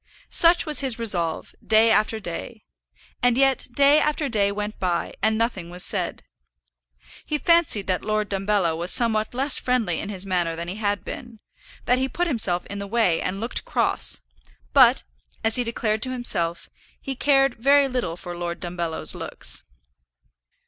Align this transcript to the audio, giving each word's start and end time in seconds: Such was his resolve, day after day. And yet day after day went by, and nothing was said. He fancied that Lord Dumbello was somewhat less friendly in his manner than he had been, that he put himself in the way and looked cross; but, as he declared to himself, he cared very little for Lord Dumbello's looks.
Such 0.31 0.65
was 0.65 0.79
his 0.79 0.97
resolve, 0.97 1.53
day 1.63 1.91
after 1.91 2.19
day. 2.19 2.63
And 3.21 3.37
yet 3.37 3.67
day 3.71 3.99
after 3.99 4.27
day 4.27 4.51
went 4.51 4.79
by, 4.79 5.13
and 5.21 5.37
nothing 5.37 5.69
was 5.69 5.83
said. 5.83 6.23
He 7.23 7.37
fancied 7.37 7.85
that 7.85 8.03
Lord 8.03 8.27
Dumbello 8.27 8.75
was 8.75 8.91
somewhat 8.91 9.35
less 9.35 9.59
friendly 9.59 9.99
in 9.99 10.09
his 10.09 10.25
manner 10.25 10.55
than 10.55 10.67
he 10.67 10.77
had 10.77 11.05
been, 11.05 11.39
that 11.85 11.99
he 11.99 12.09
put 12.09 12.25
himself 12.25 12.65
in 12.65 12.79
the 12.79 12.87
way 12.87 13.21
and 13.21 13.39
looked 13.39 13.63
cross; 13.63 14.21
but, 14.73 15.03
as 15.43 15.57
he 15.57 15.63
declared 15.63 16.01
to 16.01 16.11
himself, 16.11 16.67
he 16.99 17.13
cared 17.15 17.53
very 17.53 17.87
little 17.87 18.17
for 18.17 18.35
Lord 18.35 18.59
Dumbello's 18.59 19.13
looks. 19.13 19.61